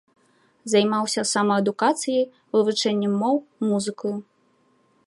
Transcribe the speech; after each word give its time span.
Займаўся 0.71 1.21
самаадукацыяй, 1.33 2.27
вывучэннем 2.57 3.13
моў, 3.21 3.35
музыкаю. 3.67 4.17